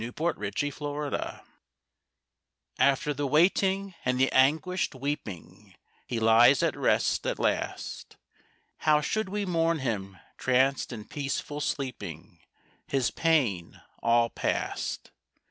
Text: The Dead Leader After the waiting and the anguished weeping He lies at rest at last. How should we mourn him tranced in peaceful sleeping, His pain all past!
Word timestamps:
The 0.01 0.09
Dead 0.11 0.79
Leader 0.81 1.43
After 2.79 3.13
the 3.13 3.27
waiting 3.27 3.93
and 4.03 4.19
the 4.19 4.31
anguished 4.31 4.95
weeping 4.95 5.75
He 6.07 6.19
lies 6.19 6.63
at 6.63 6.75
rest 6.75 7.27
at 7.27 7.37
last. 7.37 8.17
How 8.77 9.01
should 9.01 9.29
we 9.29 9.45
mourn 9.45 9.77
him 9.77 10.17
tranced 10.39 10.91
in 10.91 11.05
peaceful 11.05 11.61
sleeping, 11.61 12.39
His 12.87 13.11
pain 13.11 13.79
all 14.01 14.31
past! 14.31 15.11